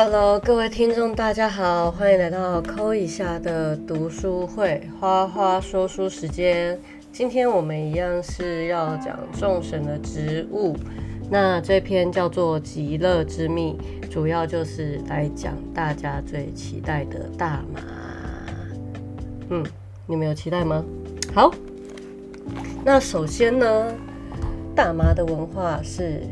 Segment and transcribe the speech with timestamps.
[0.00, 6.78] Hello，各位听众，大家好，欢迎来到抠一下的读书会，花花说书时间。
[7.10, 10.76] 今天我们一样是要讲众神的植物，
[11.28, 13.76] 那这篇叫做《极乐之秘》，
[14.08, 17.80] 主要就是来讲大家最期待的大麻。
[19.48, 19.66] 嗯，
[20.06, 20.84] 你们有期待吗？
[21.34, 21.50] 好，
[22.84, 23.92] 那首先呢，
[24.76, 26.22] 大麻的文化是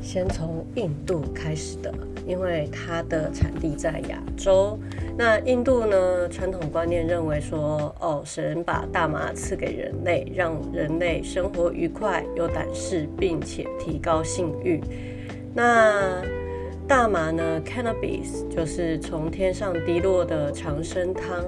[0.00, 1.92] 先从印度开始的。
[2.26, 4.78] 因为它的产地在亚洲，
[5.16, 6.28] 那印度呢？
[6.28, 14.80] 传统观念认为说，哦，神把大麻赐给人类，让人类生活愉快、有胆识，并且提高性欲。
[15.54, 16.22] 那
[16.88, 21.44] 大麻呢？Cannabis 就是从天上滴落的长生汤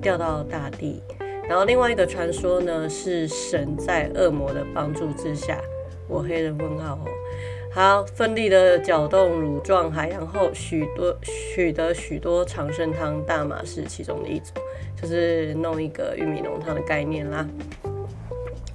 [0.00, 1.02] 掉到大地。
[1.48, 5.60] 然后另外一个传说呢，是神在恶魔的帮助之下，
[6.08, 7.06] 我黑人问号哦。
[7.76, 14.54] 好，奋力的搅动乳状海洋后，许多取得许多长生汤，大麻是其中的一种，
[14.98, 17.46] 就是弄一个玉米浓汤的概念啦。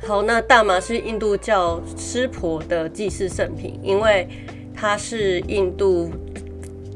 [0.05, 4.27] 好，那大麻是印度教湿婆的祭祀圣品，因为
[4.71, 6.11] 它是印度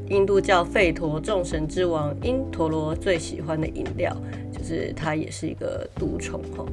[0.08, 4.16] 印度教吠陀众神之王因陀罗最喜欢的饮料，
[4.56, 6.68] 就是它也是一个毒虫吼。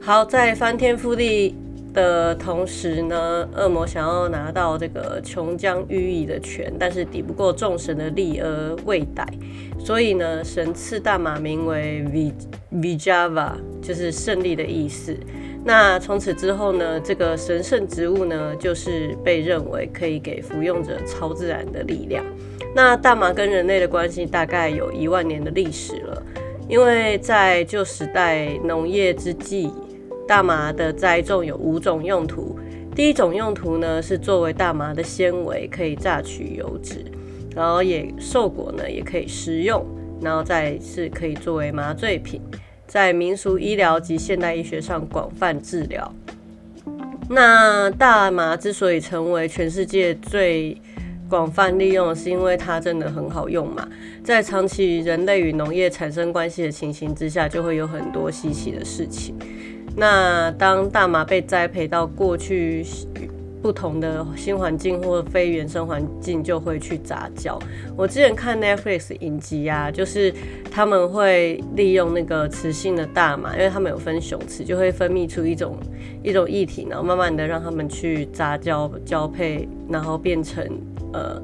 [0.00, 1.54] 好，在翻天覆地。
[1.96, 9.26] 的同时呢，恶魔想要拿到这个琼浆玉液的权，但是抵不过众神的力而未逮，
[9.78, 12.32] 所以呢，神赐大马名为 V
[12.72, 15.16] Vijava，就是胜利的意思。
[15.64, 22.22] 那从此之后呢，这个神圣植物呢，就是被认为可以给服用者超自然的力量。
[22.74, 26.22] 那大麻跟人类的关系大概有一万年的历史了，
[26.68, 29.72] 因为在旧时代农业之际。
[30.26, 32.58] 大麻的栽种有五种用途。
[32.94, 37.04] 第一种用途呢，是作为大麻的纤维，可以榨取油脂，
[37.54, 39.84] 然后也受果呢也可以食用，
[40.20, 42.40] 然后再是可以作为麻醉品，
[42.86, 46.10] 在民俗医疗及现代医学上广泛治疗。
[47.28, 50.80] 那大麻之所以成为全世界最
[51.28, 53.86] 广泛利用，是因为它真的很好用嘛。
[54.24, 59.34] 在长期人类与农业产生关系的情形之下，就会有很多稀奇的事情。
[59.96, 62.84] 那当大麻被栽培到过去
[63.62, 67.58] 不同的新环境或非原生环境，就会去杂交。
[67.96, 70.32] 我之前看 Netflix 影集啊，就是
[70.70, 75.76] 他们会利用那个雌性的大麻，因为他们有分雄雌，就会分泌出一种
[76.22, 80.62] 一种液体，然后慢慢的让他们去杂交交配，然后变成
[81.12, 81.42] 呃，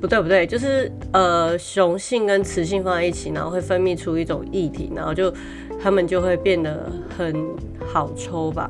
[0.00, 5.32] 不对不对，就是呃雄性跟雌性放在一起，然后会分泌出一种液体，然后就。
[5.78, 7.54] 他们就会变得很
[7.86, 8.68] 好抽吧，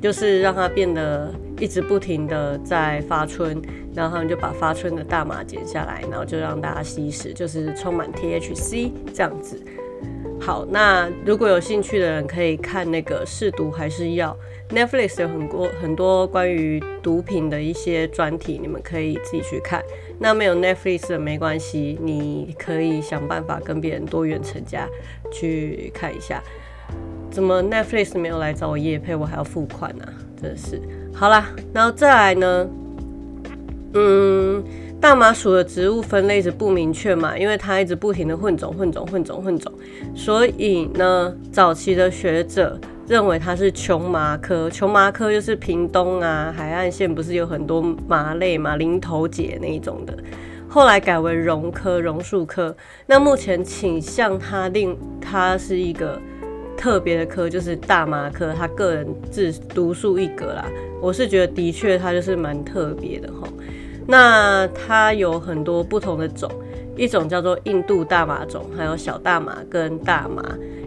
[0.00, 1.30] 就是让它变得
[1.60, 3.60] 一直不停的在发春，
[3.94, 9.62] 然后他们就把发春的大麻剪下来，然后就让大家吸食，就是充满 THC 这样子。
[10.40, 14.34] 好，那如果有兴趣的人可以看那个试毒还是药
[14.70, 19.82] ，Netflix 有很多很多关于毒品的一些专题，你们可以自己去看。
[20.18, 24.88] 那没有 Netflix 的没关系，你可以想办法跟别人多远成家
[25.32, 26.42] 去看一下。
[27.30, 30.04] 怎么 Netflix 没有来找我叶配，我还要付款呢？
[30.40, 30.80] 真的是。
[31.12, 32.68] 好啦，然后再来呢，
[33.94, 34.64] 嗯。
[35.00, 39.72] 大麻属的植物分类是不明确嘛，因为它一直不停的混种、混种、混种、混种，
[40.12, 42.76] 所以呢，早期的学者
[43.08, 44.68] 认为它是琼麻科。
[44.68, 50.14] 琼麻科就是屏东啊，海岸线不是有很多麻类嘛，林头姐那一种的，
[50.68, 52.76] 后来改为榕科、榕树科。
[53.06, 56.20] 那目前倾向它另它是一个
[56.76, 60.66] 特别的科，就是大麻科，他个人自独树一格啦。
[61.00, 63.48] 我是觉得的确它就是蛮特别的哈。
[64.06, 66.50] 那它有很多不同的种，
[66.98, 70.42] 一种叫做印度大麻种，还有小大麻跟大麻，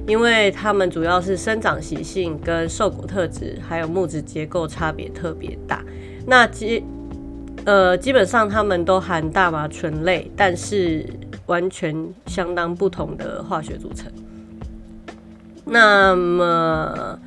[0.06, 5.84] 因为它们主要是生长习性跟受果特质，还有木质结构差别特别大。
[6.28, 6.84] 那基
[7.66, 11.06] 呃基本上它们都含大麻醇类，但是
[11.46, 11.96] 完全
[12.28, 14.12] 相当不同的化学组成。
[15.64, 17.18] 那么。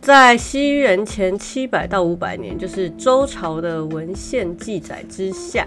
[0.00, 5.66] 在西元前七百到五百年，就是周朝的文献记载之下，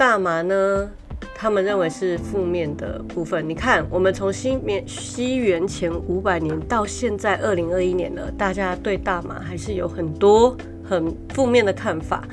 [0.00, 0.90] 大麻呢，
[1.34, 3.46] 他们认为是负面的部分。
[3.46, 12.24] 你看，我们从西面西元前五百年到现在二零二一年了，大家对大麻还是有很多很负面的看法，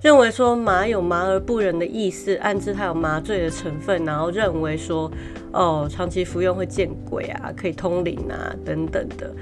[0.00, 5.10] 认为说麻有麻而不仁的意思，暗示它有麻醉的成分，然后认为说，
[5.50, 9.34] 哦，长期服用会见鬼啊，可以通灵啊，等等的。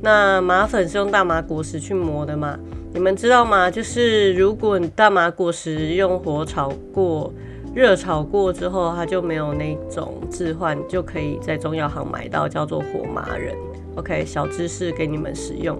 [0.00, 2.58] 那麻粉是用大麻果实去磨的嘛？
[2.96, 3.70] 你们知道吗？
[3.70, 7.30] 就是如果你大麻果实用火炒过，
[7.74, 13.54] 热炒过之后，它就没有那种置换，就可以在中药行买到，叫做火麻仁。
[13.96, 15.78] OK，小知识给你们使用。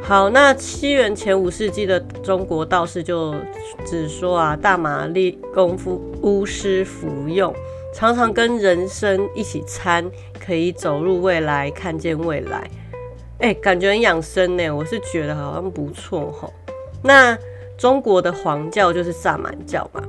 [0.00, 3.34] 好，那西元前五世纪的中国道士就
[3.84, 7.52] 只说啊，大麻利功夫巫师服用，
[7.92, 10.08] 常常跟人参一起参，
[10.38, 12.70] 可以走入未来，看见未来。
[13.38, 16.52] 哎，感觉很养生呢，我是觉得好像不错吼。
[17.02, 17.38] 那
[17.76, 20.02] 中国的黄教就是萨满教嘛。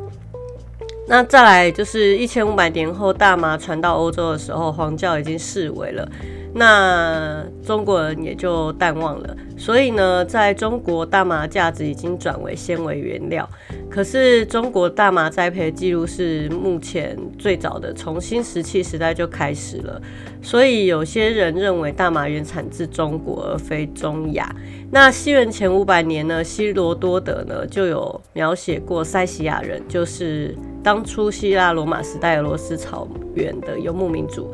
[1.08, 6.08] 那再来就是一千五百年后，大麻传到欧洲的时候，黄教已经视为了。
[6.54, 13.48] 那中国人也就淡忘了，所以呢，在中国大麻价值已经转为纤维原料。
[13.90, 20.02] 可是中国大麻栽培记录是目前最早的，从新石器时代就开始了。
[20.42, 24.54] 所以有些人认为大麻原产自中国而非中亚。
[24.92, 34.52] 那西元前五百年呢，希罗多德呢就有描写过塞西亚人，就是当初希腊罗马时代俄罗斯草原的游牧民族。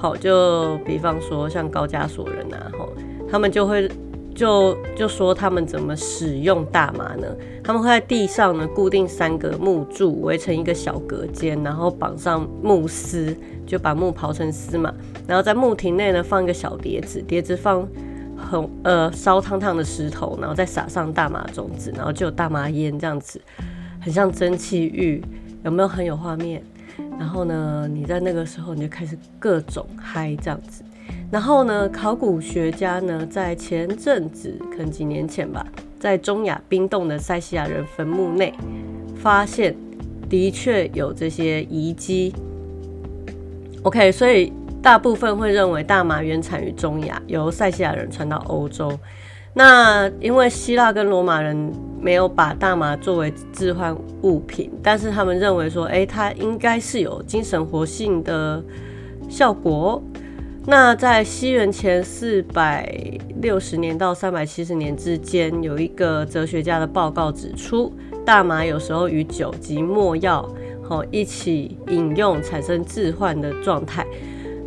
[0.00, 2.88] 好，就比方说像高加索人啊，吼，
[3.28, 3.90] 他们就会
[4.32, 7.26] 就就说他们怎么使用大麻呢？
[7.64, 13.36] 他们会在地上呢固定三个木柱，围成一个小隔间，然后绑上木丝，
[13.66, 14.94] 就把木刨成丝嘛。
[15.26, 17.86] 然后在木亭内呢放一个小碟子，碟子放
[18.36, 23.40] 很呃烧烫烫的石头，然后再撒上大麻种子，然后就有大麻烟这样子，
[24.00, 25.20] 很像蒸汽浴，
[25.64, 26.62] 有没有很有画面？
[27.18, 30.82] 然后呢，你在那个时候你就开始各种嗨这样子。
[31.30, 35.66] 然后呢，考古学家呢在前阵子，可能几年前吧，
[35.98, 38.52] 在中亚冰冻的塞西亚人坟墓内，
[39.16, 39.74] 发现
[40.28, 42.34] 的确有这些遗迹。
[43.82, 44.52] OK，所以
[44.82, 48.98] 大部分会认为大麻原产于中亚，由塞西亚人传到欧洲。
[49.54, 58.62] 那因为希腊跟罗马人没有把大麻作为置换物品，但是他们认为说，哎，它应该是有精神活性的
[59.28, 60.02] 效果。
[60.64, 62.94] 那在西元前四百
[63.40, 67.92] 六十年到三百七十年之间，有一个哲学家的报告指出，
[68.24, 70.46] 大麻有时候与酒及墨药
[71.10, 74.06] 一起饮用，产生置换的状态。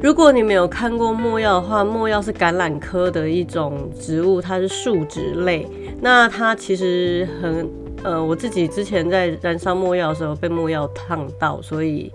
[0.02, 5.68] 如果你没有看过墨药的话，墨药是橄榄科的一种植物，它是树脂类。
[6.02, 7.70] 那它其实很
[8.04, 12.12] 呃，我自己之前在燃烧墨药的时候被墨药烫到，所以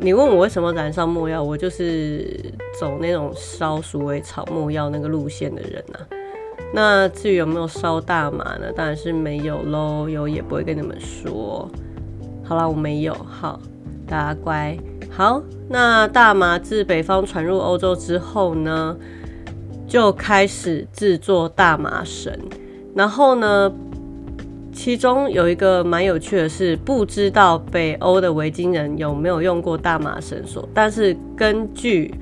[0.00, 6.00] 你问我为什么燃烧墨药，我就是走那种烧鼠尾草墨药那个路线的人呐。
[6.74, 8.72] 那至于有没有烧大麻呢？
[8.74, 11.70] 当然是没有喽，有也不会跟你们说。
[12.42, 13.60] 好了，我没有，好，
[14.12, 14.76] 大家乖。
[15.10, 18.94] 好，那大麻自北方传入欧洲之后呢，
[19.86, 22.30] 就开始制作大麻绳。
[22.94, 23.72] 然后呢，
[24.70, 32.14] 其中有一个蛮有趣的是，不知道北欧的维京人有没有用过大麻绳索，但是根据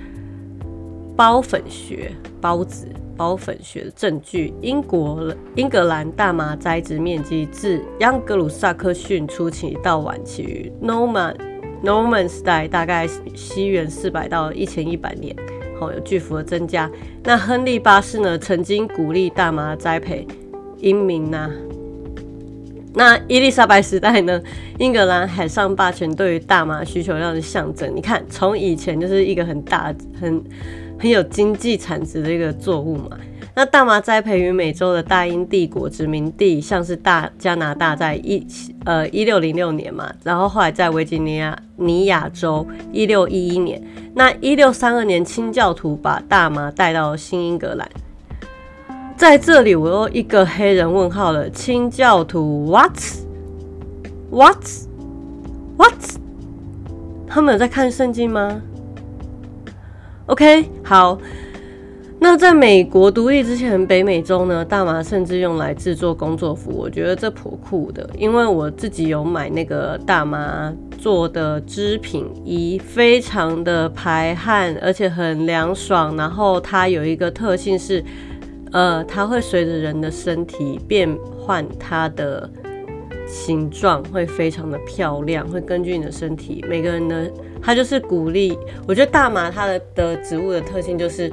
[1.17, 11.50] 包粉学、包子、包粉学的证据，英国、英格兰大麻栽植面积自央格鲁萨克逊初期到晚期于 Norman。
[11.83, 15.35] Norman 时代大概西元四百到一千一百年，
[15.79, 16.91] 好有巨幅的增加。
[17.25, 20.27] 那亨利八世呢，曾经鼓励大麻栽培，
[20.79, 21.51] 英明呐。
[22.93, 24.43] 那伊丽莎白时代呢，
[24.79, 27.91] 英格兰海上霸权对于大麻需求量的象征。
[27.95, 30.43] 你看，从以前就是一个很大、很
[30.99, 33.17] 很有经济产值的一个作物嘛。
[33.61, 38.43] 那大麻栽培于美洲的大英帝国殖民地，像是大加拿大，在一
[38.87, 43.79] 呃一六零六年嘛，然后后来在维吉尼亚尼亚州一六一一年，
[44.15, 47.87] 那一六三二年清教徒把大麻带到新英格兰，
[49.15, 52.99] 在这里我又一个黑人问号了，清教徒 what
[54.31, 54.65] what
[55.77, 55.93] what？
[57.29, 58.63] 他们有在看圣经吗
[60.29, 61.19] ？OK，好。
[62.23, 68.09] 那在美国独立之前，北美洲呢，大麻甚至用来制作工作服，我觉得这颇酷的。
[68.19, 76.15] 因为我自己有买那个大麻做的织品衣，非常的排汗，而且很凉爽。
[76.15, 78.05] 然后它有一个特性是，
[78.71, 81.09] 呃，它会随着人的身体变
[81.39, 82.49] 换它的
[83.27, 87.31] 形状，会非常的漂亮，会根据你的身体，每个人的，
[87.63, 88.59] 它就是鼓励。
[88.87, 91.33] 我觉得大麻它的的植物的特性就是。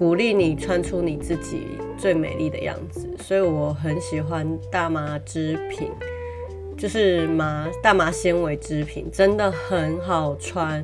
[0.00, 5.90] 鼓励你穿出你自己最美丽的样子，所以我很喜欢大麻织品，
[6.74, 10.82] 就是麻大麻纤维织品，真的很好穿。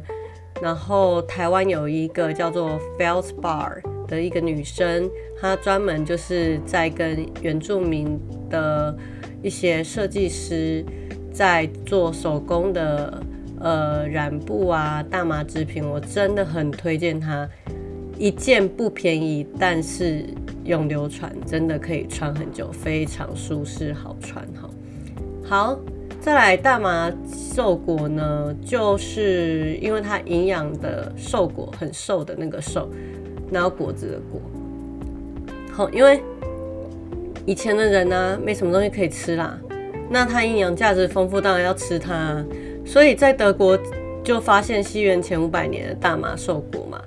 [0.60, 8.20] 然后台湾有一个叫做 Felt Bar 的一个女生，她专门就是在跟原住民
[8.50, 8.94] 的
[9.42, 10.84] 一些设计师
[11.32, 13.22] 在做手工的
[13.60, 17.48] 呃染布啊、大麻织品，我真的很推荐她。
[18.18, 20.24] 一件不便宜，但是
[20.64, 24.70] 永流传，真的可以穿很久，非常舒适好穿哈。
[25.44, 25.78] 好，
[26.18, 32.88] 再来大麻瘦果呢，就是因为它营养的瘦果，很瘦的那个瘦，
[33.52, 34.40] 然后果子的果。
[35.70, 36.20] 好，因为
[37.44, 39.60] 以前的人呢，没什么东西可以吃啦，
[40.08, 42.42] 那它营养价值丰富，当然要吃它。
[42.84, 43.78] 所以在德国
[44.24, 46.98] 就发现西元前五百年的大麻瘦果嘛。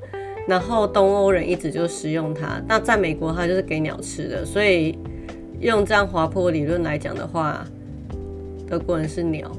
[0.49, 4.97] 然后东欧人一直就食用它，那在美国它就是给鸟吃的，所以
[5.61, 7.63] 用这样滑坡理论来讲的话，
[8.67, 9.51] 德国人是鸟。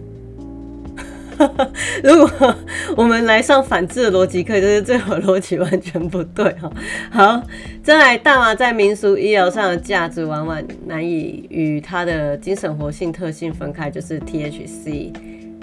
[2.04, 2.54] 如果
[2.98, 6.70] 我们来上反智的逻辑课，就是这个逻辑完全不对哈。
[7.10, 7.42] 好，
[7.82, 15.14] 再来大麻在民俗医疗上的价值，往往难以与它的精神活性特性分开，就是 THC。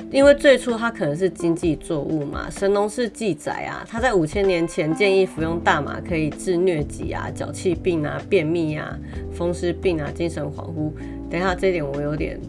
[0.09, 8.97] 因为最初它可能是经济作物嘛，神农氏记载啊，他在五千年前建议服用大麻可以治疟疾啊、脚气病啊、便秘啊、
[9.33, 10.91] 风湿病啊、精神恍惚。
[11.29, 12.39] 等一下，这点我有点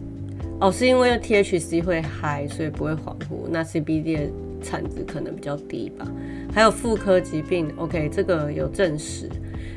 [0.61, 3.47] 哦，是因为 THC 会嗨，所以不会恍惚。
[3.49, 4.21] 那 CBD 的
[4.63, 6.07] 产值可能比较低吧。
[6.53, 9.29] 还有妇科疾病，OK，这个有证实。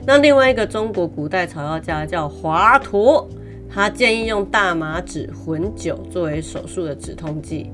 [0.07, 3.27] 那另外一个中国古代草药家叫华佗。
[3.75, 7.71] 他建议用大麻籽混酒作为手术的止痛剂，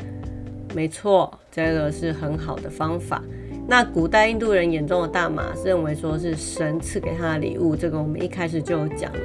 [0.73, 3.21] 没错，这个是很好的方法。
[3.67, 9.19] 那古代印度人眼中的大麻，认为说是神赐给他的礼物，这个我们一开始就有讲了。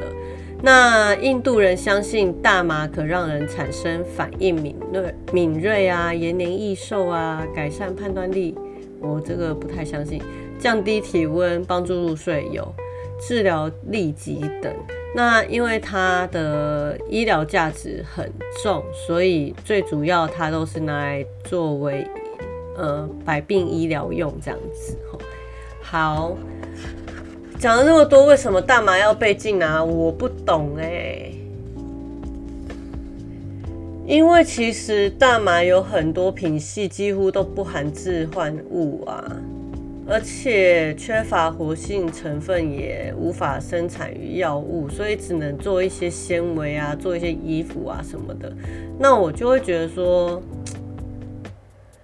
[0.64, 8.56] 那印度人相信大麻可让人产生反应敏锐、敏锐啊，延年益寿啊，改善判断力。
[9.00, 10.20] 我这个不太相信。
[10.58, 12.68] 降低体温，帮助入睡，有
[13.22, 14.74] 治疗痢疾等。
[15.16, 18.32] 那因为它的医疗价值很
[18.64, 22.08] 重，所以最主要它都是拿来作为
[22.76, 24.98] 呃百病医疗用这样子
[25.82, 26.36] 好，
[27.60, 29.84] 讲了那么多，为什么大麻要被禁啊？
[29.84, 31.30] 我不懂哎。
[34.06, 39.32] 因为其实大麻有很多品系几乎都不含致幻物啊。
[40.06, 48.52] 而且缺乏活性成分，也无法生产于药物，所以只能做一些纤维啊，做一些衣服啊什么的。
[49.00, 50.42] 那我就会觉得说，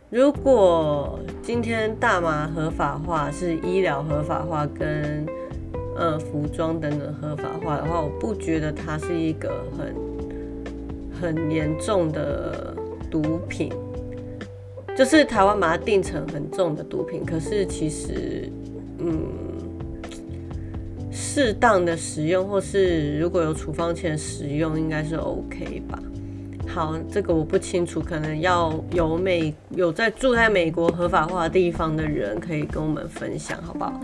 [0.09, 5.25] 如果今天大麻合法化，是医疗合法化跟
[5.97, 12.73] 呃服装等等合法化的话，我不觉得它是一个很很严重的
[13.11, 13.73] 毒品。
[14.99, 18.51] 就是台湾把它定成很重的毒品，可是其实，
[18.97, 19.29] 嗯，
[21.09, 25.97] 适当的使用或是如果有处方前使用，应该是 OK 吧。
[26.67, 34.01] 好，这个我不清楚，可能要有美有在住在美国合法化地方的人可以跟我们分享，好不好？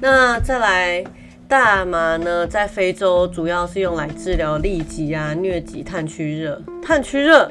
[0.00, 1.04] 那再来
[1.48, 7.50] 大麻呢，在非洲主要是用来治疗痢疾啊、疟疾、炭疽热、炭疽热、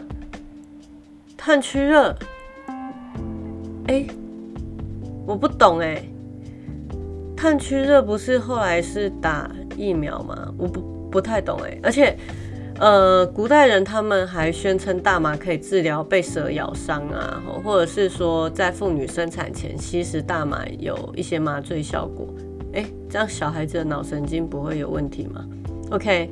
[1.35, 2.15] 炭疽热。
[3.89, 4.05] 哎，
[5.25, 5.99] 我不懂哎，
[7.35, 10.53] 炭疽热不是后来是打疫苗吗？
[10.59, 12.15] 我不不太懂哎，而且，
[12.79, 22.27] 呃，古代人他们还宣称大麻可以治疗被蛇咬伤啊，或者是说在妇女生产前吸食大麻有一些麻醉效果。
[22.73, 25.43] 哎，这样小孩子的脑神经不会有问题吗
[25.89, 26.29] ？OK，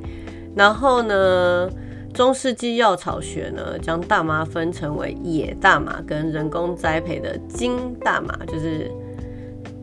[0.54, 1.68] 然后呢？
[2.14, 8.90] 中世纪药草学呢，将大麻分成为野大麻跟人工栽培的精大麻，就是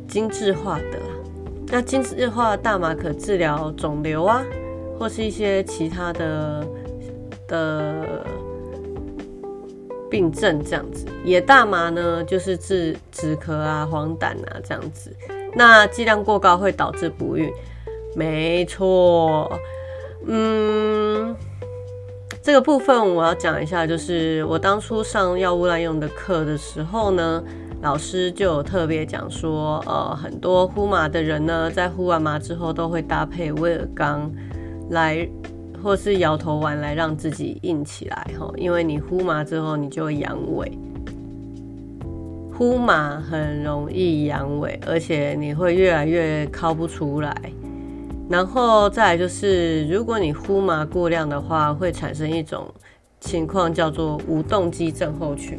[0.07, 0.99] 精致化的。
[1.67, 4.43] 那精致化大麻可治疗肿瘤啊，
[4.99, 6.67] 或是一些其他的
[7.47, 8.25] 的
[10.09, 11.05] 病症这样子。
[11.23, 15.15] 野大麻呢，就是治止咳啊、黄疸啊这样子。
[15.55, 17.49] 那剂量过高会导致不孕，
[18.13, 19.49] 没错，
[20.25, 21.33] 嗯。
[22.45, 27.43] 这个部分我要讲一下，就是我当初上药物滥用的课的时候呢，
[27.81, 34.31] 老师就有特别讲说，呃，很多呼麻的人呢，在呼完麻之后都会搭配威尔刚
[34.91, 35.27] 来，
[35.81, 40.71] 或是摇头丸来让自己硬起来哈，因为你呼麻之后你就会阳痿，
[42.53, 47.35] 呼麻很容易阳痿，而且你会越来越靠不出来。
[48.27, 52.73] 然后再来就是，如果你呼麻过量的话，会产生一种
[53.19, 55.57] 情况叫做无动机症候群。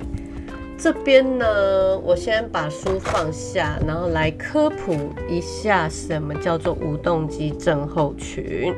[0.76, 4.94] 这边呢，我先把书放下，然后来科普
[5.28, 8.74] 一下什么叫做无动机症候群。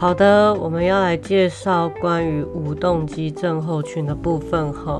[0.00, 4.96] 好的，我们要来介绍关于无动机症候群的部分哈。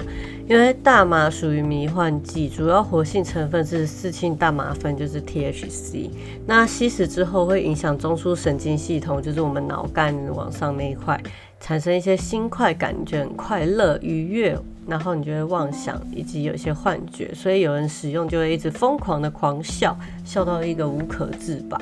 [0.49, 6.11] 因为大麻属于迷幻剂，主要活性成分是四氢大麻酚，就是 THC。
[6.45, 11.23] 那吸食之后会影响中枢神经系统，就是我们脑干往上那一块，
[11.61, 14.59] 产生一些心快感觉，快乐、愉悦。
[14.89, 21.79] 然后你就会妄想，以及有一些幻觉，所以有人使用就会一直疯狂的狂笑，笑到一个无可自拔。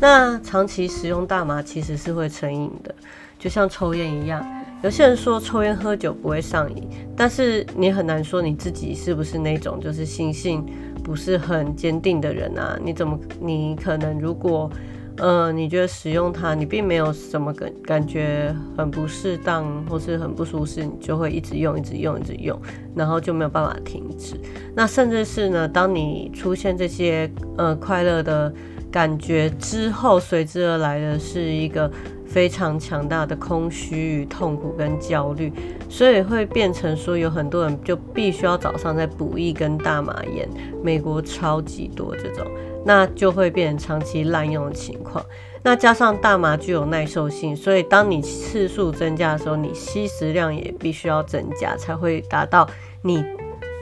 [0.00, 2.94] 那长期使用大麻其实是会成瘾的，
[3.38, 4.42] 就像抽烟一样。
[4.82, 10.64] 有些人说抽烟喝酒不会上瘾，但是你很难说你自己是不是那种就是心性
[11.04, 12.78] 不是很坚定的人啊？
[12.82, 14.70] 你怎么你可能如果。
[15.18, 22.60] 嗯，你觉得使用它，你并没有什么感感觉很不适当或是很不舒适，你就会一直用，一直用，一直用，
[22.94, 24.34] 然后就没有办法停止。
[24.74, 28.52] 那甚至是呢，当你出现这些呃快乐的
[28.90, 31.90] 感觉之后，随之而来的是一个
[32.26, 35.50] 非常强大的空虚与痛苦跟焦虑，
[35.88, 40.46] 所以会变成说有很多人就必须要早上再补一根大麻烟，
[40.82, 42.46] 美国超级多这种。
[42.86, 45.26] 那就会变成长期滥用的情况。
[45.64, 52.68] 那加上大麻具有耐受性，所以当你次数增加的时候，你吸食量也必须要增加，才会达到
[53.02, 53.24] 你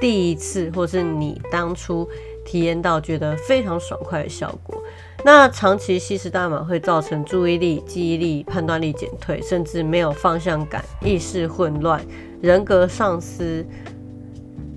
[0.01, 2.09] 第一次或是你当初
[2.43, 4.83] 体验到觉得非常爽快的效果。
[5.23, 12.01] 那长期吸食大麻会造成注意力、记忆力、判断力减退，甚至没有方向感、意识混乱、
[12.41, 13.67] 人格丧失。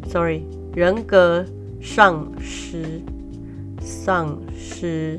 [0.10, 0.44] Sorry，
[0.74, 1.46] 人格
[1.82, 3.02] 丧失。
[3.88, 5.18] 丧失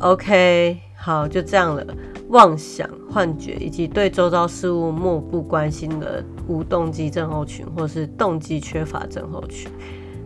[0.00, 1.82] ，OK，好，就这样了。
[2.28, 9.70] 妄想、幻觉以及对周遭事物漠不关心的无动机症候群，或是动机缺乏症候群。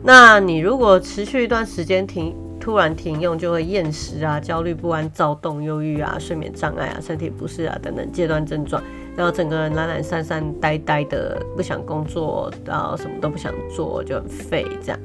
[0.03, 8.83] 那你如果持续一段时间停，突然停用，就会厌食啊、焦虑不安、躁动、忧郁啊、睡眠障碍啊、身体不适啊等等阶段症状，
[9.15, 14.99] 然后整个人懒懒散散、呆呆的，不想工作，然后什么都不想做，就很废这样。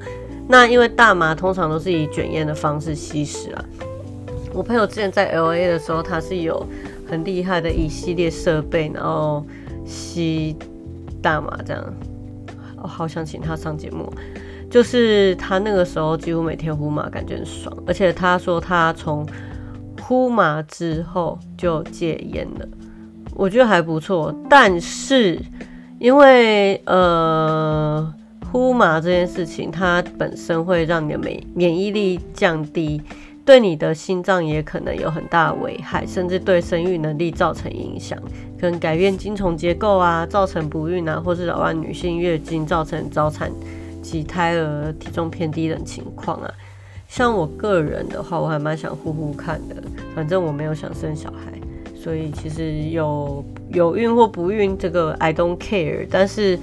[0.48, 3.64] 那因为大麻通常都是以卷烟的方式吸食啊。
[4.52, 6.64] 我朋友之前在 L A 的时候，他是有
[7.08, 9.44] 很厉害的一系列设备，然后
[9.84, 10.56] 吸
[11.20, 11.84] 大麻这样。
[12.80, 14.10] 我好想请他上节目，
[14.70, 17.76] 就是他那个时候几乎每天呼麻，感觉很爽。
[17.86, 19.26] 而且他说他从
[20.00, 22.68] 呼麻之后就戒烟了，
[23.34, 24.32] 我觉得还不错。
[24.48, 25.38] 但是
[25.98, 28.14] 因为呃。
[28.56, 33.02] 呼麻这件事情，它本身会让你的免免疫力降低，
[33.44, 38.18] 对你的心脏也可能有很大的危害，甚至对生育能力造成影响，
[38.58, 43.52] 可能改变精虫结构啊，造成不孕啊，或是扰乱女性月经，造成早产
[44.00, 46.50] 及胎儿体重偏低等情况啊。
[47.06, 49.76] 像我个人的话，我还蛮想呼呼看的，
[50.14, 51.52] 反正我没有想生小孩，
[51.94, 56.58] 所以其实有有孕或不孕这个 I don't care，但是。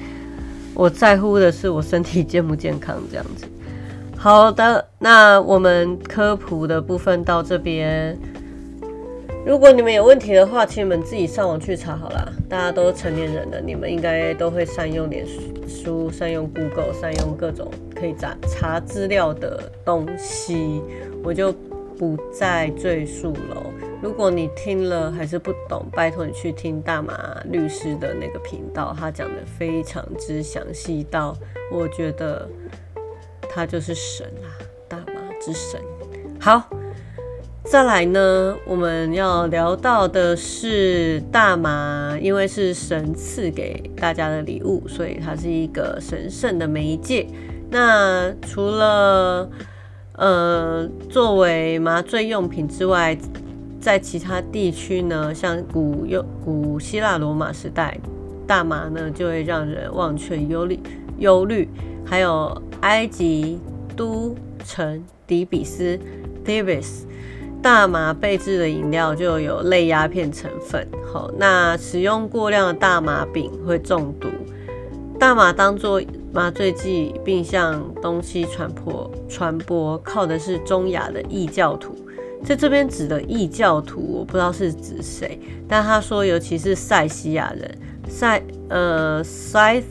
[0.76, 3.46] 我在乎的是我身体健不健康这样子。
[4.18, 8.18] 好的，那我们科普的部分到这边。
[9.46, 12.32] 如果你们有问题的话，请你们自己上网去查好了。
[12.48, 15.26] 大家都成年人了，你们应该都会善用脸
[15.68, 20.82] 书、善用 Google、善用各种可以查查资料的东西，
[21.22, 21.54] 我就
[21.98, 23.64] 不再赘述了。
[24.04, 31.34] 如果你听了还是不懂，拜托你去听大马律师的那个频道，他讲的非常之详细，到
[31.72, 32.46] 我觉得
[33.50, 34.52] 他就是神啊，
[34.90, 35.80] 大马之神。
[36.38, 36.70] 好，
[37.64, 47.26] 再来呢，我们要聊到的是大麻，因为是神赐给大家的礼物，所以它是一个神圣的媒介。
[47.70, 49.50] 那除了
[50.18, 53.18] 呃作为麻醉用品之外，
[53.84, 58.00] 在其他地区呢，像古又古希腊罗马时代，
[58.48, 60.80] 大麻呢就会让人忘却忧虑
[61.18, 61.68] 忧虑。
[62.06, 63.60] 还有埃及
[63.94, 64.34] 都
[64.66, 66.00] 城底比斯
[66.46, 67.02] （Thebes），
[67.62, 70.88] 大麻被制的饮料就有类鸦片成分。
[71.12, 74.30] 好，那使用过量的大麻饼会中毒。
[75.20, 81.94] 大麻当做麻醉剂，并向东西传播传播，靠的是中亚的异教徒。
[82.44, 87.78] 在这边指的异教徒，我不知道是指谁，但他说，尤其是塞西亚人，
[88.10, 89.82] 塞呃塞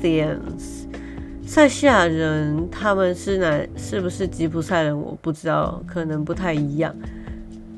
[1.69, 3.67] 西亚人他们是哪？
[3.77, 4.99] 是不是吉普赛人？
[4.99, 6.95] 我不知道，可能不太一样。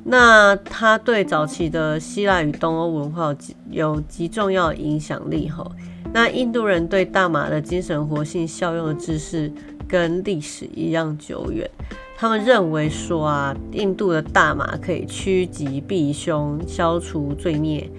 [0.05, 3.35] 那他对早期的希腊与东欧文化
[3.71, 5.65] 有极重要影响力哈。
[6.13, 9.51] 那印度人对大麻的精神活性效用的知识
[9.89, 11.69] 跟历史一样久远。
[12.17, 17.91] 他们认为说啊，印度的大麻可以趋吉避凶，消除罪孽。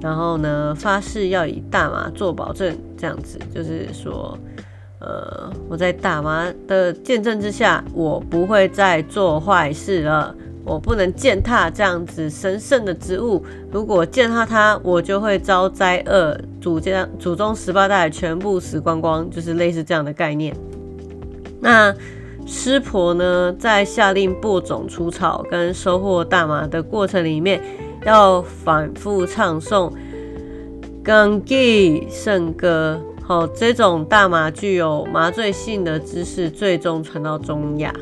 [0.00, 4.38] 然后呢，发誓要以大麻做保证，这样子就是说，
[5.00, 10.34] 呃，我在大麻的见证之下，我不会再做坏事了。
[10.64, 20.54] 我不能践踏这样子神圣的植物，如果践踏它，我就会遭灾厄，祖家祖宗十八代全部死光光，就是类似这样的概念。
[21.60, 21.94] 那
[22.46, 27.60] 师婆呢，在下令播种、除草跟收获大麻的过程里面，
[28.04, 29.90] 要反复唱诵
[31.02, 33.00] 《根基圣歌》。
[33.24, 37.92] 好，这种大麻具有麻醉性的知识，最终传到中亚。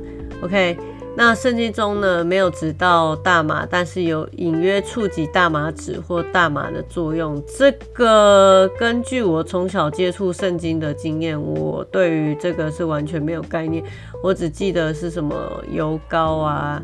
[0.43, 0.77] OK。
[1.17, 7.41] 那圣经中呢，没有指到大麻，但是有隐约触及大麻籽或大麻的作用。
[7.57, 13.85] 这个根据我从小接触圣经的经验，我对于这个是完全没有概念。
[14.25, 15.35] 我只记得是什么
[15.71, 16.83] 油膏啊、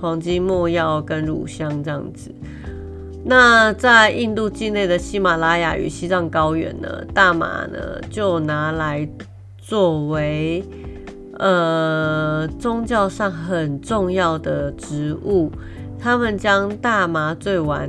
[0.00, 2.34] 黄金末药跟乳香这样子。
[3.24, 7.78] 那在印度境内的喜马拉雅与西藏高原呢，大麻呢
[8.10, 9.08] 就拿来
[9.56, 10.64] 作为。
[11.38, 15.50] 呃，宗教上很重要的植物，
[15.98, 17.88] 他们将大麻醉丸、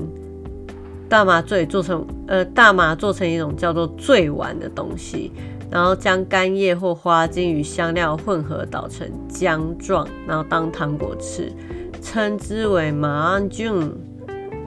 [1.10, 5.32] 大麻醉做成呃大麻做成一种叫做醉丸的东西，
[5.72, 11.52] 然后将干叶或花茎与香料混合捣成浆状，然后当糖果吃，
[12.04, 13.92] 称之为麻用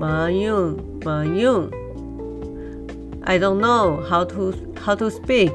[0.01, 1.69] 麻用麻用。
[3.25, 4.53] I don't know how to
[4.85, 5.53] how to speak.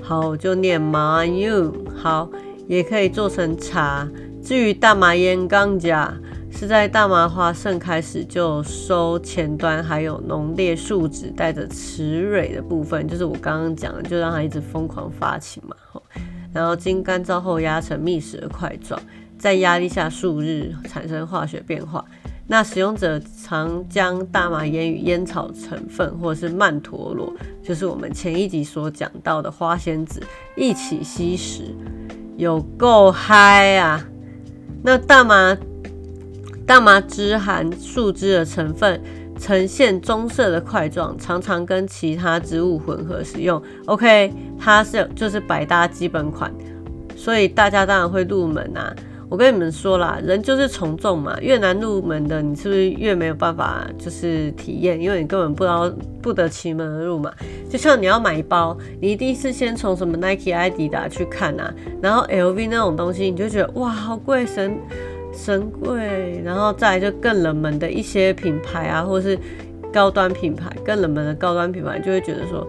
[0.00, 1.70] 好，我就念麻油。
[2.02, 2.30] 好，
[2.66, 4.08] 也可以做成茶。
[4.42, 6.16] 至于大麻烟钢甲，
[6.50, 15.76] 是在大麻花盛开时就收前端，还有浓烈树脂带着雌蕊的部分，就是我刚刚讲的，就让它一直疯狂发情嘛。
[16.54, 18.98] 然后经干燥后压成密实的块状，
[19.38, 22.02] 在压力下数日产生化学变化。
[22.50, 27.32] 那使用者常将大麻烟与烟草成分，或者是曼陀罗，
[27.62, 30.20] 就是我们前一集所讲到的花仙子
[30.56, 31.72] 一起吸食，
[32.36, 34.04] 有够嗨啊！
[34.82, 35.56] 那大麻
[36.66, 39.00] 大麻枝含树脂的成分，
[39.38, 43.62] 呈现棕色的块状，常常跟其他植物混合使用。
[43.86, 46.52] OK，它是就是百搭基本款，
[47.14, 48.92] 所以大家当然会入门啊。
[49.30, 55.00] 我跟你们说啦，人就是从众嘛，越难入门的，你是不是越没有办法就是体验？
[55.00, 55.88] 因为你根本不知道
[56.20, 57.32] 不得其门而入嘛。
[57.70, 64.76] 就像你要买包，你一定是先从什么 Nike、艾迪达去看啊，然后 LV 那种东西，你就觉得哇，好贵，神
[65.32, 69.38] 神贵，然后再来就更冷门的一些品牌啊，或是
[69.92, 72.66] 高端品牌，更冷门的高端品牌，就会觉得说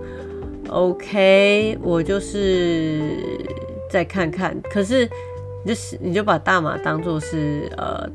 [0.70, 3.02] ，OK，我就是
[3.90, 5.10] 再看看，可是。
[5.64, 8.10] 你就是你就把大麻当做是呃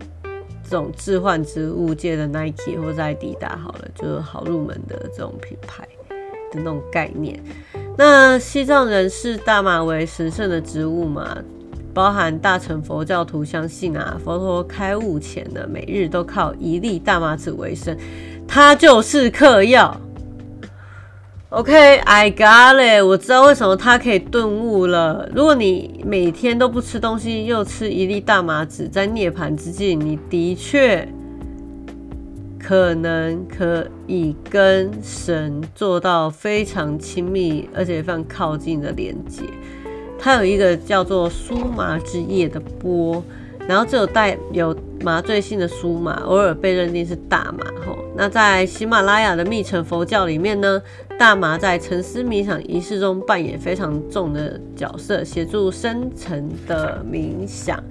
[0.68, 5.86] 这种置换植物界的 Nike 或者艾迪达好了，就是好入门的这种品牌
[6.50, 7.42] 的那种概念。
[7.96, 11.38] 那西藏人视大麻为神圣的植物嘛，
[11.94, 17.96] 包含大乘佛教徒相信啊，佛陀开悟前呢，每日都靠一粒大麻籽为生，
[18.46, 19.98] 它就是嗑药。
[21.56, 23.02] OK，I got it。
[23.02, 25.26] 我知道为什么他可以顿悟了。
[25.34, 31.08] 如果你每天都不吃东西，又吃一粒大麻籽，在涅槃之际，你的确
[32.62, 39.44] 可能可以跟神做到非常亲密而且非常靠近的连接。
[40.18, 43.24] 它有一个叫做苏麻之叶的波。
[43.68, 47.64] 然后只有带有麻醉性的苏麻，偶尔被认定是大麻。
[47.84, 50.80] 吼，那在喜马拉雅的密乘佛教里面呢，
[51.18, 57.82] 大麻在沉思冥想仪式中扮演非常重的角色，协助深层的冥想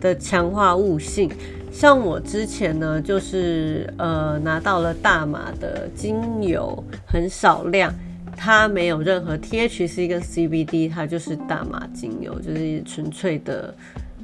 [0.00, 1.28] 的强化悟性。
[1.72, 7.92] 像我之前呢，就是呃拿到了大麻的精油，很少量，
[8.36, 13.74] 它没有任何 THC 跟 CBD，它就是大麻精油，就是纯粹的。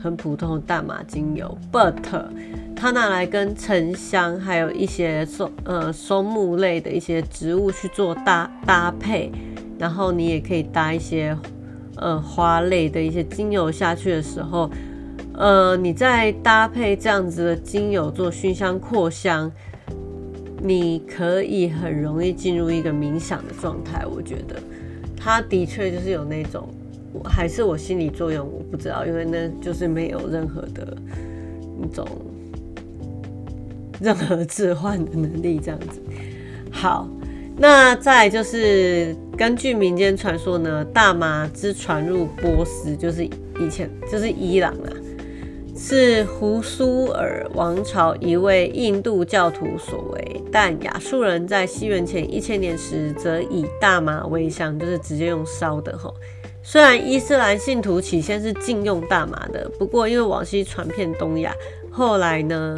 [0.03, 1.95] 很普通的大麻精油，but
[2.75, 9.31] 它拿来跟沉香还有一些松呃松木类的一些植物去做搭搭配，
[9.79, 11.37] 然后你也可以搭一些
[11.97, 14.69] 呃花类的一些精油下去的时候，
[15.35, 19.53] 呃你在搭配这样子的精油做熏香扩香，
[20.61, 24.05] 你可以很容易进入一个冥想的状态。
[24.05, 24.57] 我觉得
[25.17, 26.69] 它的确就是有那种。
[27.25, 30.97] 还是我心理作用，我不知道，因为那就是没有任何的
[31.81, 32.07] 那种
[34.01, 36.01] 任何置换的能力，这样子。
[36.71, 37.09] 好，
[37.57, 44.89] 那再就是根据民间传说呢，大麻之传入波斯，就是以前就是伊朗啊，
[45.77, 50.41] 是胡苏尔王朝一位印度教徒所为。
[50.51, 56.13] 但亚述人在西元前一千年时，则以大麻为香，就是直接用烧的哈。
[56.63, 61.55] 虽然伊斯兰信徒起先是禁用大麻的，不过因为往西传遍东亚，
[61.91, 62.77] 后来呢？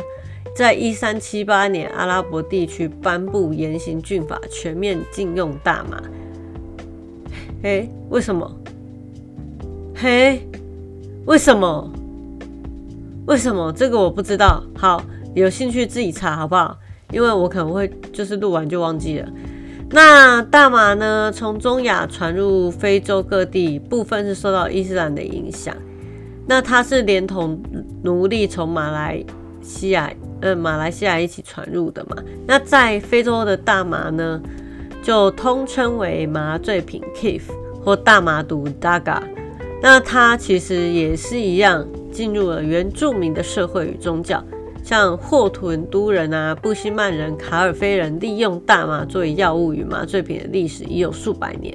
[0.56, 6.00] 在一三七八年，阿拉伯地区颁布严刑峻法，全面禁用大麻。
[7.60, 8.48] 嘿，为什么？
[9.96, 10.46] 嘿，
[11.26, 11.90] 为什么？
[13.26, 13.72] 为什么？
[13.72, 14.62] 这个我不知道。
[14.76, 15.02] 好，
[15.34, 16.78] 有兴趣自己查好不好？
[17.10, 19.28] 因为我可能会就是录完就忘记了。
[19.94, 21.30] 那大麻呢？
[21.32, 25.72] 从中亚传入非洲各地，部分是受到伊斯兰的影响。
[26.48, 27.62] 那它是连同
[28.02, 29.24] 奴隶从马来
[29.62, 30.10] 西亚。
[30.40, 32.16] 呃，马来西亚一起传入的嘛。
[32.44, 34.42] 那在非洲的大麻呢，
[35.00, 37.42] 就通称为麻醉品 （kif）
[37.84, 39.22] 或大麻毒 （daga）。
[39.80, 44.42] 那它其实也是一样，进入了原住民的社会与宗教，
[44.84, 51.74] 像霍屯都人啊、布希曼人、卡尔菲人利用大麻作为药物与麻醉品的历史已有数百年。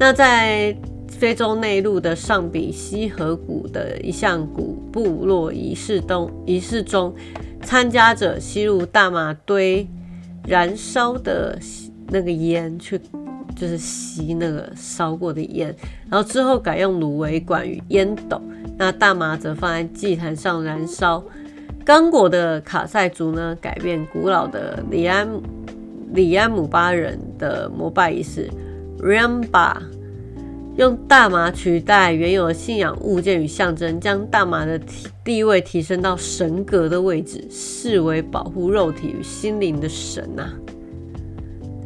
[0.00, 0.74] 那在
[1.08, 7.14] 非洲内陆的上比西河谷的一项古部落仪式中，仪式中。
[7.60, 9.86] 参加者吸入大麻堆
[10.46, 11.58] 燃烧的
[12.06, 12.98] 那个烟，去
[13.56, 15.74] 就是吸那个烧过的烟，
[16.08, 18.40] 然后之后改用芦苇管与烟斗。
[18.78, 21.22] 那大麻则放在祭坛上燃烧。
[21.88, 25.26] 刚果的卡塞族呢，改变古老的里安
[26.12, 28.50] 里安姆巴人的膜拜仪式
[28.98, 29.74] Ramba。
[30.76, 34.78] 用大麻取代原有的信仰物件与象征，将大麻的
[35.24, 40.52] 地位提升到神格的位置，视为保护肉体与心灵的神呐。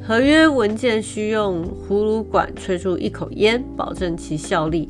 [0.02, 4.88] 合约文件需用葫芦管吹出一口烟，保证其效力。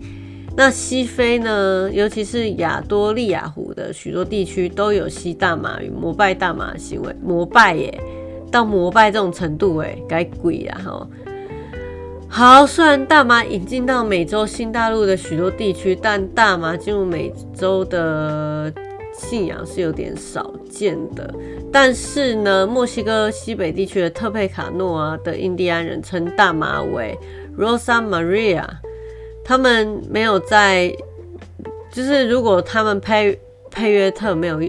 [0.55, 7.15] 那西非呢，尤其是亚多利亚湖的许多地区，都有吸大麻与膜拜大麻的行为。
[7.23, 8.01] 膜拜耶，
[8.51, 11.09] 到膜拜这种程度哎，该鬼呀哈！
[12.29, 18.73] 好，虽然大麻引进到美洲新大陆的许多地区，但大麻进入美洲的
[19.15, 21.35] 信仰是有点少见的。
[21.73, 27.19] 但是呢，墨西哥西北地区的特佩卡诺啊的印第安人称大麻为
[27.59, 28.65] Rosa Maria，
[29.45, 30.95] 他们没有在，
[31.91, 33.39] 就是如果他们配
[33.71, 34.61] 配约特没有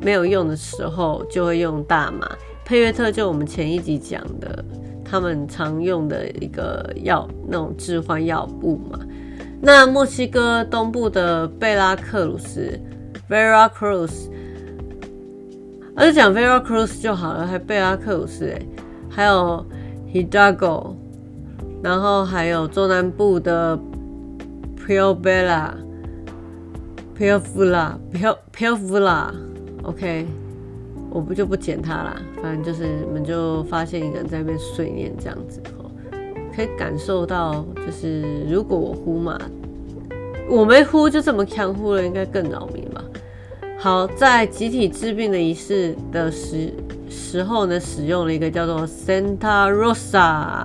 [0.00, 2.28] 没有用的时候，就会用大麻。
[2.64, 4.64] 配约特就我们前一集讲的。
[5.10, 9.00] 他们常用的一个药，那种致幻药物嘛。
[9.58, 12.78] 那墨西哥东部的贝拉克鲁斯
[13.26, 14.28] （Vera Cruz），
[15.96, 18.60] 而且讲 Vera Cruz 就好了，还贝拉克鲁斯哎，
[19.08, 19.64] 还有
[20.12, 20.94] Hidalgo，
[21.82, 23.74] 然后还有中南部的
[24.88, 25.74] Puebla、
[27.14, 27.98] Puebla、
[28.56, 30.26] Puebla，OK。
[31.10, 35.90] 我不就不剪它啦，反正就是你们就发现一个人在那边碎念这样子哦，
[36.54, 39.38] 可以感受到，就是如果我呼嘛，
[40.48, 43.02] 我没呼就这么强呼了，应该更扰民吧。
[43.78, 46.74] 好，在集体治病的仪式的时
[47.08, 50.62] 时候呢，使用了一个叫做 Santa Rosa，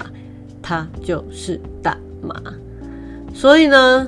[0.62, 2.36] 它就是大麻，
[3.34, 4.08] 所以呢，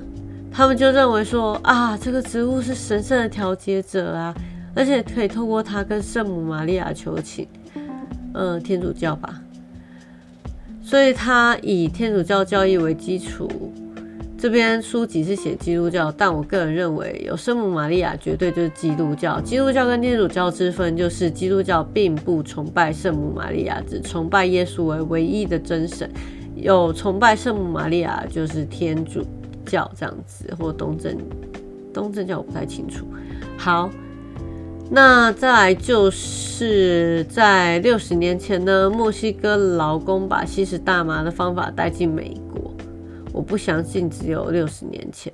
[0.52, 4.34] 他们就认为说啊，这个植物是神圣的调节者啊。
[4.78, 7.48] 而且可以透过它跟圣母玛利亚求情，
[8.34, 9.42] 嗯，天主教吧，
[10.84, 13.50] 所以他以天主教教义为基础。
[14.38, 19.40] 这边书籍是写基督教，但我个人认为有圣母玛利亚绝对就是基督教。
[19.40, 26.12] 基督教跟天主教之分就是基督教并不崇拜圣母玛利亚，只崇拜耶稣为唯一的真神。
[26.56, 29.26] 有崇拜圣母玛利亚就是天主
[29.66, 31.18] 教这样子，或东正
[31.94, 33.06] 东正教我不太清楚。
[33.58, 33.90] 好。
[34.88, 42.72] 那再来就是在六十年前呢，墨西哥劳工把吸食大麻的方法带进美国。
[43.34, 45.34] 我不相信只有六十年前。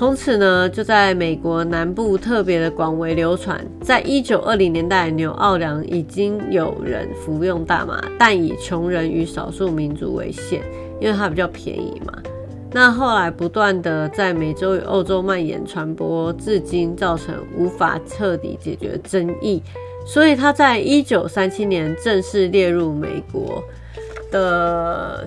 [0.00, 3.62] 从此呢，就在美国南部特别的广为流传。
[3.82, 10.62] 在一九二零年代，纽奥良已经有人服用大麻，但以穷人与少数民族为限，
[11.02, 12.14] 因为它比较便宜嘛。
[12.72, 19.62] 那后来不断的在美洲与欧洲蔓延传播，至今造成无法彻底解决争议，
[20.06, 23.62] 所以他在一九三七年正式列入美国
[24.30, 25.26] 的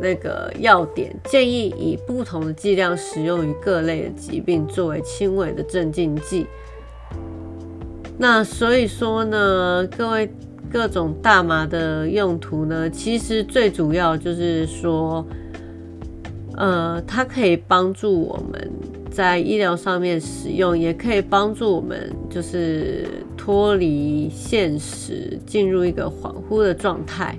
[0.00, 6.46] 那个要点，建议以不同的剂量使用于各类的疾病，作为轻微的镇静剂。
[8.18, 10.30] 那所以说呢，各位
[10.70, 15.26] 各种大麻的用途呢，其实最主要就是说，
[16.56, 18.70] 呃，它可以帮助我们
[19.10, 27.36] 在医疗上面使用，也可以帮助我们就是脱离现实，进入一个恍惚的状态。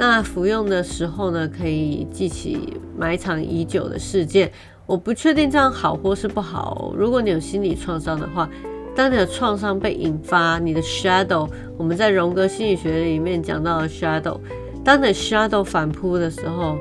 [0.00, 4.50] 那服用的时候呢，可以记起埋藏已久的事件。
[4.86, 6.94] 我不确定这样好或是不好。
[6.96, 8.48] 如果你有心理创伤的话。
[8.96, 14.38] 当你的创伤被引发，你的 shadow，我们在荣格心理学里面讲到的 shadow，
[14.82, 16.76] 当你的 shadow 反扑的时候，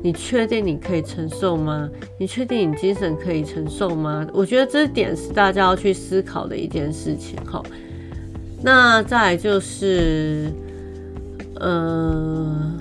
[0.00, 1.90] 你确定你可以承受吗？
[2.18, 4.26] 你确定你精神可以承受吗？
[4.32, 7.36] 我觉得这点是大家要去思考的一件事情。
[7.44, 7.60] 哈，
[8.62, 10.52] 那再来就是，
[11.60, 12.78] 嗯。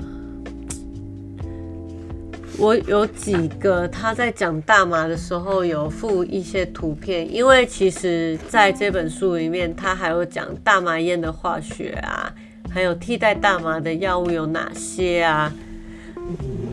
[2.61, 12.29] 我有几个他在讲大麻的时候有附一些图片，因为其实在这本书里面，他还有讲大麻烟的化学啊，
[12.69, 15.49] 还有替代大麻的药物有哪些啊，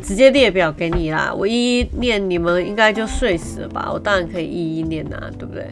[0.02, 3.88] 直接列表给你啦，我一一念，你们应该就睡死了吧？
[3.92, 5.70] 我当然可以一一念啊，对不对？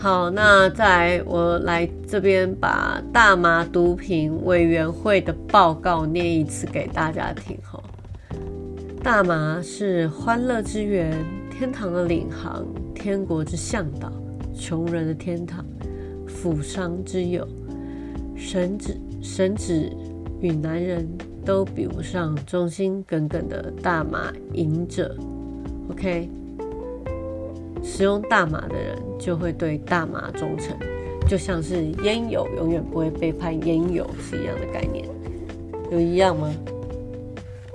[0.00, 7.78] 好，那再我来这边把大麻毒品委员会的报告念一次给大家听哈。
[9.02, 14.10] 大麻是欢乐之源，天堂的领航，天国之向导，
[14.58, 15.62] 穷人的天堂，
[16.26, 17.46] 富商之友，
[18.34, 19.70] 神子神子
[20.40, 21.06] 与男人
[21.44, 25.14] 都比不上忠心耿耿的大麻瘾者。
[25.90, 26.30] OK，
[27.92, 30.76] 使用大麻的人就会对大麻忠诚，
[31.28, 35.04] 就像是烟友永远不会背叛烟友是一样的概念，
[35.90, 36.54] 有一样吗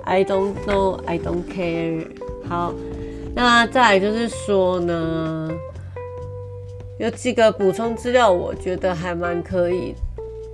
[0.04, 2.06] ？I don't know, I don't care。
[2.48, 2.72] 好，
[3.34, 5.50] 那再来就是说呢，
[6.98, 9.94] 有几个补充资料，我觉得还蛮可以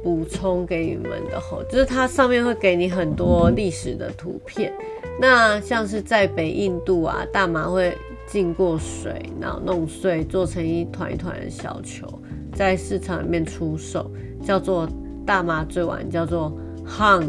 [0.02, 4.72] 补充给你们的吼，就是它上面会给你很多历史的图片。
[5.20, 7.96] 那像是在北印度啊，大麻会
[8.32, 12.08] 浸过水，然后弄碎，做成一团一团的小球，
[12.54, 14.10] 在市场里面出售，
[14.42, 14.88] 叫做
[15.26, 16.50] 大麻醉丸，叫做
[16.86, 17.28] hang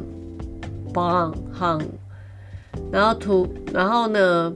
[0.93, 1.81] bang hang。
[2.89, 4.49] 然后图，然后呢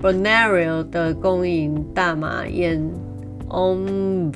[0.00, 2.82] b o n a r i o 的供应大麻烟
[3.50, 4.32] ，On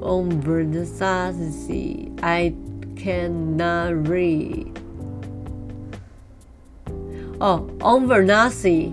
[0.00, 2.54] On Versace，I
[2.96, 4.68] cannot read。
[7.38, 8.92] 哦，On Versace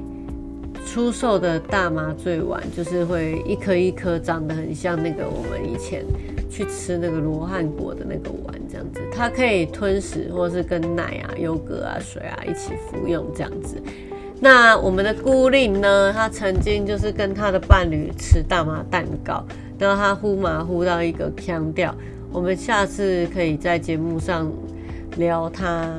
[0.93, 6.05] 出售的大麻醉丸，就是会一颗一颗长得很像那个我们以前。
[6.51, 13.81] 去吃那个罗汉果的那个丸，这样子，它可以吞食，或是跟奶啊、优格啊、水啊一起服用，这样子。
[14.39, 16.13] 那我们的孤令呢？
[16.13, 19.43] 他曾经就是跟他的伴侣吃大麻蛋糕，
[19.79, 21.91] 然后他呼麻呼到一个腔调。
[22.31, 24.47] 我们下次可以在节目上
[25.17, 25.91] 聊他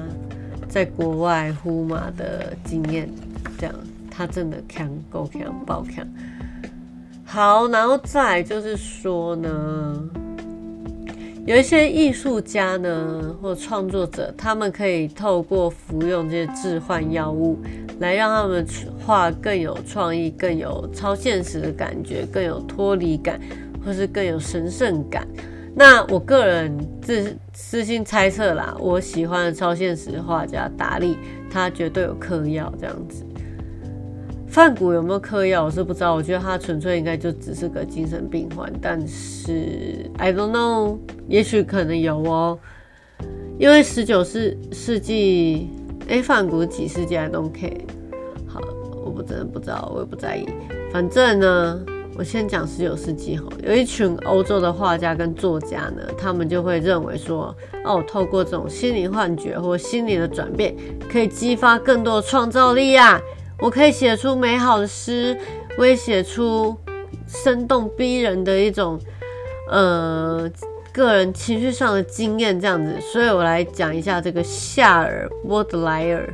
[0.68, 3.10] 在国外呼麻的经验，
[4.14, 6.06] 他真的强够强爆强。
[7.24, 10.08] 好，然后再就是说呢。
[11.46, 17.58] 有一些艺术家呢，或创作者，他们可以透过服用这些致幻药物，
[17.98, 18.66] 来让他们
[19.04, 23.38] 画更有创意、更有超现实的感觉，更有脱离感，
[23.84, 25.28] 或是更有神圣感。
[25.74, 31.18] 那我个人自私心猜测啦，我喜欢的超现实画家达利，
[31.50, 33.22] 他绝对有嗑药这样子。
[34.54, 36.14] 范谷有没有嗑药，我是不知道。
[36.14, 42.56] 我觉得他纯粹应该就只是个精神病患，但是 I don't know，也许可能有哦。
[43.58, 45.70] 因为十九世世纪，
[46.06, 47.80] 哎，范谷几世纪 I don't care。
[48.46, 48.60] 好，
[49.04, 50.46] 我不真的不知道，我也不在意。
[50.92, 51.84] 反正呢，
[52.16, 57.52] 我先讲十九世纪哈，有一群欧洲的画家跟作家呢，他们就会认为说，
[57.84, 60.76] 哦，透过这种心理幻觉或心理的转变，
[61.10, 63.20] 可以激发更多的创造力呀。
[63.64, 65.34] 我可以写出美好的诗，
[65.78, 66.76] 我也写出
[67.26, 69.00] 生动逼人的一种，
[69.70, 70.46] 呃，
[70.92, 72.92] 个人情绪上的经验这样子。
[73.00, 76.28] 所以我来讲一下这个夏尔·波德莱尔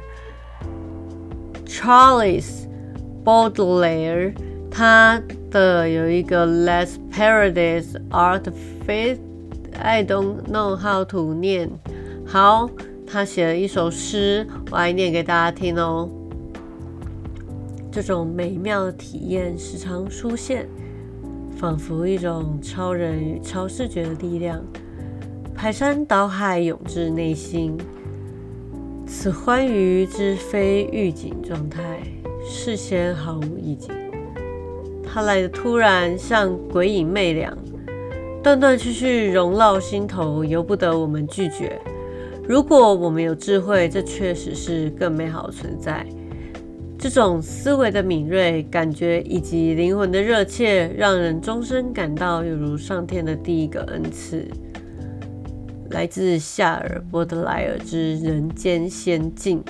[1.65, 2.67] （Charles
[3.25, 4.35] Baudelaire），
[4.69, 5.23] 他
[5.53, 8.43] 的有一个《Less Paradise Art
[8.85, 9.15] Fait》
[9.81, 11.71] ，I don't know how to 念。
[12.27, 12.69] 好，
[13.07, 16.09] 他写了一首诗，我来念给大家听哦。
[17.93, 20.69] 这种美妙的体验时常出现，
[21.57, 24.65] 仿佛一种超人与超视觉的力量，
[25.55, 27.77] 排山倒海涌至内心。
[29.07, 32.01] 此欢愉之非预警状态，
[32.49, 33.93] 事先毫无意境。
[35.03, 37.59] 它来的突然，像鬼影魅两，
[38.41, 41.77] 断断续续融绕心头，由不得我们拒绝。
[42.49, 46.07] 如果我们有智慧，这确实是更美好的存在。
[47.01, 54.47] 这种思维的敏锐、感觉以及灵魂的热切，让人终身感到犹如上天的第一个恩赐，
[55.89, 59.65] 来自夏尔·波德莱尔之《人间仙境》。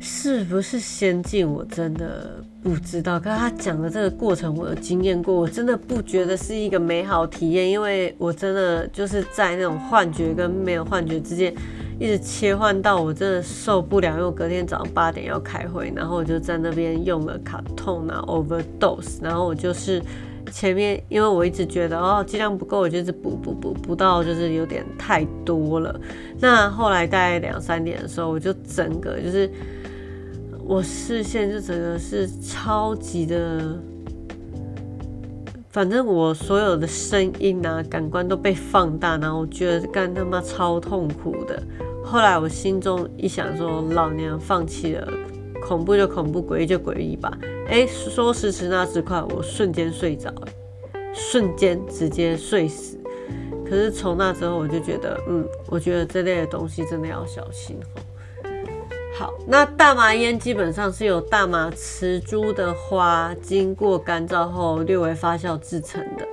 [0.00, 1.48] 是不是仙境？
[1.48, 3.20] 我真的不知道。
[3.20, 11.54] 可他讲的这个过程，我有经验过，我真的不觉得是一个美好体验，因为我真的就是在那种幻觉跟没有幻觉之间。
[12.00, 20.02] 一直切换到我真的受不了，因为我隔天早上八点要开会，然后我就在那边用了卡痛啊，overdose，然后我就是
[20.50, 26.00] 前面，因为我一直觉得哦剂量不够，我就是补补补补到就是有点太多了。
[26.38, 29.50] 那后来大概两三点的时候，我就整个就是
[30.64, 33.78] 我视线就整个是超级的，
[35.68, 41.62] 反正我所有的声音啊感官都被放大，然后我觉得干他妈超痛苦的。
[42.10, 45.08] 后来我心中一想，说老娘放弃了，
[45.62, 47.38] 恐怖就恐怖，诡异就诡异吧。
[47.68, 50.34] 哎，说时迟那时快，我瞬间睡着，
[51.14, 52.98] 瞬间直接睡死。
[53.64, 58.02] 可是从那之后，我就觉得，嗯，我觉得这类的东西真的要小心哦。
[59.16, 66.26] 好，那大麻烟基本上是由大麻雌株的花经过干燥后略微发酵制成的。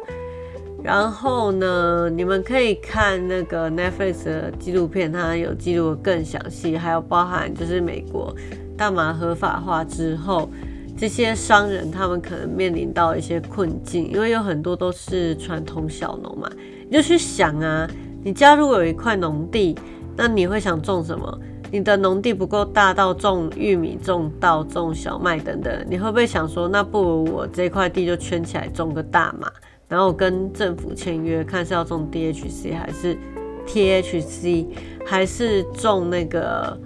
[0.87, 8.33] 然后呢，你们可以看那个 Netflix 的纪录片，它有记录更详细，还有包含就是美国
[8.77, 10.49] 大麻合法化之后，
[10.97, 16.49] 这些商人他们可能面临到一些困境，因为有很多都是传统小农嘛。
[16.89, 17.85] 你就去想啊，
[18.23, 19.77] 你家如果有一块农地，
[20.15, 21.37] 那你会想种什么？
[21.69, 29.51] 你的农地不够大到种玉米、种稻、种小麦等等，你会不会想说，那不如我这块地就圈起来种个大麻？
[29.87, 33.17] 然后跟政府签约，看是要种 DHC 还是
[33.65, 34.65] THC，
[35.05, 36.77] 还是种那个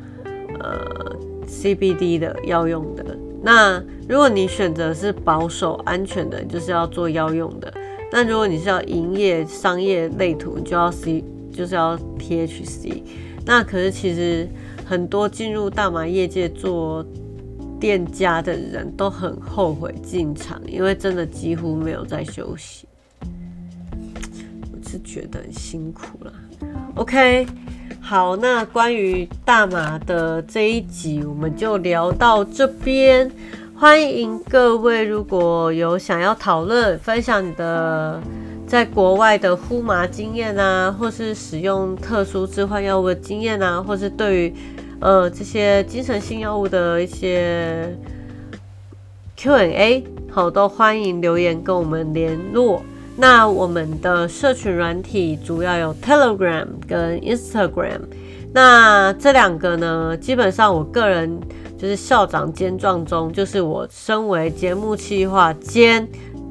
[0.60, 1.16] 呃
[1.47, 3.18] CBD 的药用的。
[3.43, 7.74] 那如果你选择是保守安全的，就是要做药用的。
[8.12, 13.02] 那如果你是要营业商业类图，就要 C，就是要 THC。
[13.45, 14.47] 那可是其实
[14.86, 17.04] 很多进入大麻业界做
[17.80, 22.86] 店家的人都很后悔进场，因为真的几乎没有在休息。
[24.92, 26.34] 是觉得很辛苦了。
[26.96, 27.48] OK，
[28.02, 33.32] 好，那关于大麻的这一集我们就聊到这边。
[33.74, 38.22] 欢迎各位，如果有想要讨论、分享你的
[38.68, 44.54] 在国外的呼麻经验啊，或是使用特殊置换药物的经验啊，或是对于
[45.00, 47.98] 呃这些精神性药物的一些
[49.38, 52.84] Q&A，好，都欢迎留言跟我们联络。
[53.18, 57.99] 那我们的社群软体主要有 Telegram 跟 Instagram，
[58.53, 61.39] 那这两个呢，基本上我个人
[61.78, 66.07] 就是校长兼壮中，就是我身为节目企划兼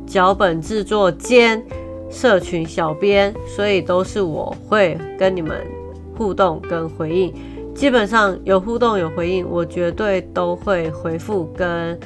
[0.07, 1.65] 脚本制作兼
[2.11, 5.57] 社群小编，所以都是我会跟你们
[6.17, 7.35] 互动跟回应，
[7.75, 11.99] 基本上有互动有回应，我绝对都会回复跟。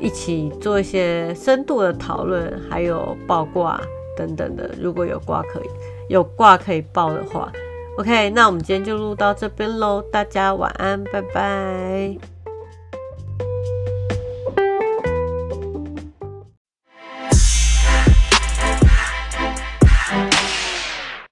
[0.00, 3.80] 一起做一些深度的讨论，还有爆卦
[4.16, 4.70] 等等的。
[4.80, 5.68] 如果有卦可以
[6.08, 7.52] 有卦可以爆的话
[7.98, 10.02] ，OK，那我们今天就录到这边喽。
[10.12, 12.37] 大家晚安，拜拜。